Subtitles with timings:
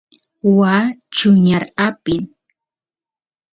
[0.57, 2.23] waa chuñar apin